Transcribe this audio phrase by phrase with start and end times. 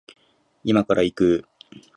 [0.63, 1.45] 今から行く